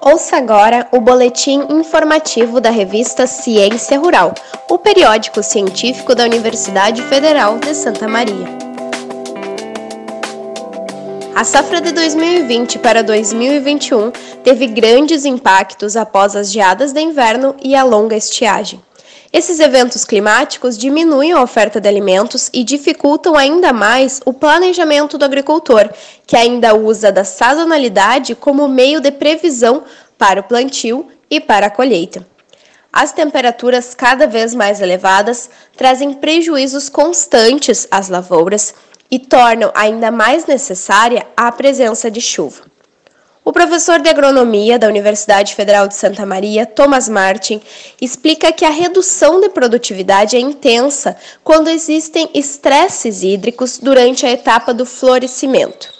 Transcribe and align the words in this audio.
Ouça 0.00 0.36
agora 0.36 0.86
o 0.92 1.00
boletim 1.00 1.66
informativo 1.70 2.60
da 2.60 2.70
revista 2.70 3.26
Ciência 3.26 3.98
Rural, 3.98 4.34
o 4.70 4.78
periódico 4.78 5.42
científico 5.42 6.14
da 6.14 6.24
Universidade 6.24 7.02
Federal 7.02 7.58
de 7.58 7.74
Santa 7.74 8.06
Maria. 8.06 8.46
A 11.34 11.42
safra 11.42 11.80
de 11.80 11.90
2020 11.92 12.78
para 12.78 13.02
2021 13.02 14.12
teve 14.44 14.66
grandes 14.66 15.24
impactos 15.24 15.96
após 15.96 16.36
as 16.36 16.52
geadas 16.52 16.92
de 16.92 17.00
inverno 17.00 17.56
e 17.62 17.74
a 17.74 17.82
longa 17.82 18.16
estiagem. 18.16 18.80
Esses 19.36 19.58
eventos 19.58 20.04
climáticos 20.04 20.78
diminuem 20.78 21.32
a 21.32 21.42
oferta 21.42 21.80
de 21.80 21.88
alimentos 21.88 22.48
e 22.52 22.62
dificultam 22.62 23.34
ainda 23.34 23.72
mais 23.72 24.20
o 24.24 24.32
planejamento 24.32 25.18
do 25.18 25.24
agricultor, 25.24 25.90
que 26.24 26.36
ainda 26.36 26.72
usa 26.72 27.10
da 27.10 27.24
sazonalidade 27.24 28.36
como 28.36 28.68
meio 28.68 29.00
de 29.00 29.10
previsão 29.10 29.82
para 30.16 30.38
o 30.38 30.44
plantio 30.44 31.08
e 31.28 31.40
para 31.40 31.66
a 31.66 31.70
colheita. 31.70 32.24
As 32.92 33.10
temperaturas 33.10 33.92
cada 33.92 34.28
vez 34.28 34.54
mais 34.54 34.80
elevadas 34.80 35.50
trazem 35.76 36.14
prejuízos 36.14 36.88
constantes 36.88 37.88
às 37.90 38.08
lavouras 38.08 38.72
e 39.10 39.18
tornam 39.18 39.72
ainda 39.74 40.12
mais 40.12 40.46
necessária 40.46 41.26
a 41.36 41.50
presença 41.50 42.08
de 42.08 42.20
chuva. 42.20 42.73
O 43.44 43.52
professor 43.52 44.00
de 44.00 44.08
agronomia 44.08 44.78
da 44.78 44.88
Universidade 44.88 45.54
Federal 45.54 45.86
de 45.86 45.94
Santa 45.94 46.24
Maria, 46.24 46.64
Thomas 46.64 47.10
Martin, 47.10 47.60
explica 48.00 48.50
que 48.50 48.64
a 48.64 48.70
redução 48.70 49.38
de 49.38 49.50
produtividade 49.50 50.34
é 50.34 50.40
intensa 50.40 51.14
quando 51.42 51.68
existem 51.68 52.30
estresses 52.32 53.22
hídricos 53.22 53.78
durante 53.78 54.24
a 54.24 54.30
etapa 54.30 54.72
do 54.72 54.86
florescimento. 54.86 55.92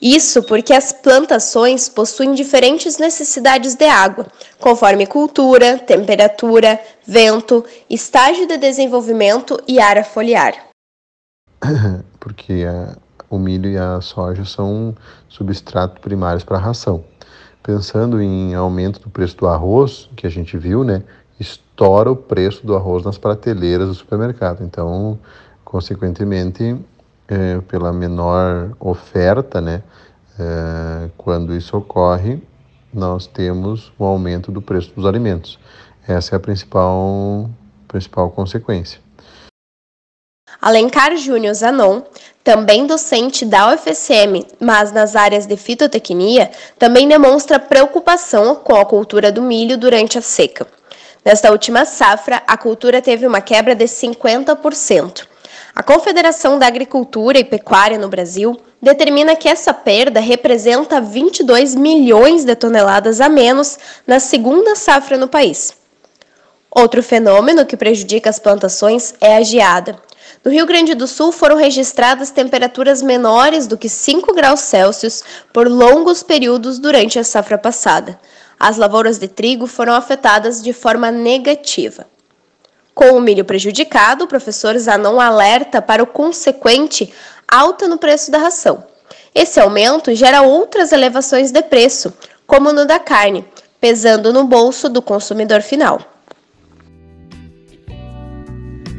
Isso 0.00 0.42
porque 0.42 0.74
as 0.74 0.92
plantações 0.92 1.88
possuem 1.88 2.34
diferentes 2.34 2.98
necessidades 2.98 3.74
de 3.74 3.86
água, 3.86 4.26
conforme 4.60 5.06
cultura, 5.06 5.78
temperatura, 5.78 6.78
vento, 7.04 7.64
estágio 7.88 8.46
de 8.46 8.58
desenvolvimento 8.58 9.58
e 9.66 9.80
área 9.80 10.04
foliar. 10.04 10.68
porque 12.20 12.64
a 12.64 12.94
o 13.30 13.38
milho 13.38 13.70
e 13.70 13.76
a 13.76 14.00
soja 14.00 14.44
são 14.44 14.94
substratos 15.28 15.98
primários 15.98 16.44
para 16.44 16.56
a 16.56 16.60
ração. 16.60 17.04
Pensando 17.62 18.20
em 18.20 18.54
aumento 18.54 19.00
do 19.00 19.10
preço 19.10 19.36
do 19.36 19.46
arroz, 19.46 20.08
que 20.16 20.26
a 20.26 20.30
gente 20.30 20.56
viu, 20.56 20.84
né, 20.84 21.02
estoura 21.38 22.10
o 22.10 22.16
preço 22.16 22.66
do 22.66 22.74
arroz 22.74 23.04
nas 23.04 23.18
prateleiras 23.18 23.88
do 23.88 23.94
supermercado. 23.94 24.64
Então, 24.64 25.18
consequentemente, 25.64 26.80
é, 27.28 27.60
pela 27.60 27.92
menor 27.92 28.70
oferta, 28.80 29.60
né, 29.60 29.82
é, 30.38 31.10
quando 31.16 31.54
isso 31.54 31.76
ocorre, 31.76 32.42
nós 32.92 33.26
temos 33.26 33.92
o 33.98 34.04
um 34.04 34.06
aumento 34.06 34.50
do 34.50 34.62
preço 34.62 34.94
dos 34.94 35.04
alimentos. 35.04 35.58
Essa 36.06 36.34
é 36.34 36.38
a 36.38 36.40
principal, 36.40 37.50
principal 37.86 38.30
consequência. 38.30 39.07
Alencar 40.60 41.16
Júnior 41.16 41.54
Zanon, 41.54 42.02
também 42.42 42.86
docente 42.86 43.44
da 43.44 43.72
UFSM, 43.72 44.44
mas 44.58 44.90
nas 44.90 45.14
áreas 45.14 45.46
de 45.46 45.56
fitotecnia, 45.56 46.50
também 46.78 47.06
demonstra 47.06 47.58
preocupação 47.58 48.56
com 48.56 48.74
a 48.74 48.84
cultura 48.84 49.30
do 49.30 49.40
milho 49.40 49.78
durante 49.78 50.18
a 50.18 50.22
seca. 50.22 50.66
Nesta 51.24 51.52
última 51.52 51.84
safra, 51.84 52.42
a 52.46 52.56
cultura 52.56 53.02
teve 53.02 53.26
uma 53.26 53.40
quebra 53.40 53.74
de 53.74 53.84
50%. 53.84 55.26
A 55.74 55.82
Confederação 55.82 56.58
da 56.58 56.66
Agricultura 56.66 57.38
e 57.38 57.44
Pecuária 57.44 57.98
no 57.98 58.08
Brasil 58.08 58.58
determina 58.82 59.36
que 59.36 59.48
essa 59.48 59.72
perda 59.72 60.18
representa 60.18 61.00
22 61.00 61.76
milhões 61.76 62.44
de 62.44 62.56
toneladas 62.56 63.20
a 63.20 63.28
menos 63.28 63.78
na 64.06 64.18
segunda 64.18 64.74
safra 64.74 65.16
no 65.16 65.28
país. 65.28 65.74
Outro 66.70 67.02
fenômeno 67.02 67.64
que 67.64 67.76
prejudica 67.76 68.28
as 68.28 68.38
plantações 68.38 69.14
é 69.20 69.36
a 69.36 69.42
geada. 69.42 70.00
No 70.44 70.52
Rio 70.52 70.66
Grande 70.66 70.94
do 70.94 71.06
Sul 71.06 71.32
foram 71.32 71.56
registradas 71.56 72.30
temperaturas 72.30 73.02
menores 73.02 73.66
do 73.66 73.76
que 73.76 73.88
5 73.88 74.32
graus 74.34 74.60
Celsius 74.60 75.24
por 75.52 75.68
longos 75.68 76.22
períodos 76.22 76.78
durante 76.78 77.18
a 77.18 77.24
safra 77.24 77.58
passada. 77.58 78.18
As 78.58 78.76
lavouras 78.76 79.18
de 79.18 79.26
trigo 79.26 79.66
foram 79.66 79.94
afetadas 79.94 80.62
de 80.62 80.72
forma 80.72 81.10
negativa. 81.10 82.06
Com 82.94 83.10
o 83.12 83.20
milho 83.20 83.44
prejudicado, 83.44 84.24
o 84.24 84.28
professor 84.28 84.76
Zanon 84.78 85.20
alerta 85.20 85.82
para 85.82 86.02
o 86.02 86.06
consequente 86.06 87.12
alta 87.46 87.88
no 87.88 87.98
preço 87.98 88.30
da 88.30 88.38
ração. 88.38 88.84
Esse 89.34 89.60
aumento 89.60 90.14
gera 90.14 90.42
outras 90.42 90.92
elevações 90.92 91.50
de 91.50 91.62
preço, 91.62 92.12
como 92.46 92.72
no 92.72 92.84
da 92.84 92.98
carne, 92.98 93.44
pesando 93.80 94.32
no 94.32 94.44
bolso 94.44 94.88
do 94.88 95.02
consumidor 95.02 95.62
final. 95.62 96.00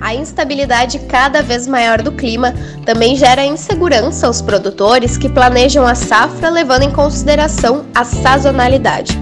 A 0.10 0.16
instabilidade 0.16 0.98
cada 1.08 1.44
vez 1.44 1.68
maior 1.68 2.02
do 2.02 2.12
clima 2.12 2.56
também 2.84 3.16
gera 3.16 3.46
insegurança 3.46 4.26
aos 4.26 4.42
produtores 4.42 5.20
que 5.20 5.30
planejam 5.30 5.86
a 5.86 5.94
safra 5.94 6.50
levando 6.50 6.82
em 6.82 6.90
consideração 6.90 7.86
a 7.94 8.04
sazonalidade. 8.04 9.16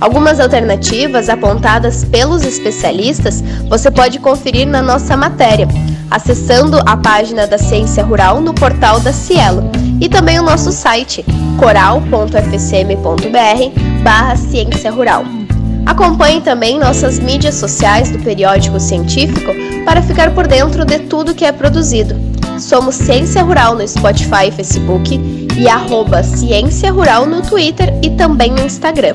Algumas 0.00 0.40
alternativas 0.40 1.28
apontadas 1.28 2.04
pelos 2.04 2.44
especialistas 2.44 3.44
você 3.68 3.92
pode 3.92 4.18
conferir 4.18 4.66
na 4.66 4.82
nossa 4.82 5.16
matéria, 5.16 5.68
acessando 6.10 6.80
a 6.84 6.96
página 6.96 7.46
da 7.46 7.56
Ciência 7.56 8.02
Rural 8.02 8.40
no 8.40 8.52
portal 8.52 8.98
da 8.98 9.12
Cielo 9.12 9.70
e 10.00 10.08
também 10.08 10.40
o 10.40 10.42
nosso 10.42 10.72
site 10.72 11.24
coral.fcm.br 11.60 12.58
Ciência 14.50 14.90
Rural. 14.90 15.43
Acompanhe 15.86 16.40
também 16.40 16.78
nossas 16.78 17.18
mídias 17.18 17.54
sociais 17.56 18.10
do 18.10 18.18
periódico 18.18 18.80
científico 18.80 19.52
para 19.84 20.02
ficar 20.02 20.34
por 20.34 20.46
dentro 20.46 20.84
de 20.84 21.00
tudo 21.00 21.34
que 21.34 21.44
é 21.44 21.52
produzido. 21.52 22.14
Somos 22.58 22.94
Ciência 22.94 23.42
Rural 23.42 23.74
no 23.74 23.86
Spotify 23.86 24.48
e 24.48 24.52
Facebook 24.52 25.20
e 25.58 25.68
arroba 25.68 26.22
Ciência 26.22 26.90
Rural 26.92 27.26
no 27.26 27.42
Twitter 27.42 27.92
e 28.02 28.10
também 28.10 28.50
no 28.50 28.64
Instagram. 28.64 29.14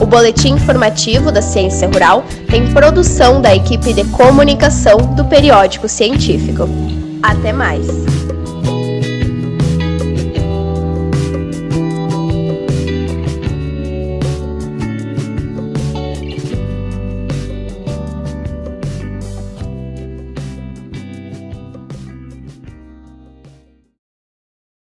O 0.00 0.06
boletim 0.06 0.54
informativo 0.54 1.30
da 1.30 1.42
Ciência 1.42 1.88
Rural 1.88 2.24
tem 2.48 2.72
produção 2.72 3.40
da 3.40 3.54
equipe 3.54 3.92
de 3.92 4.04
comunicação 4.04 4.96
do 5.14 5.24
periódico 5.26 5.88
científico. 5.88 6.68
Até 7.22 7.52
mais! 7.52 8.29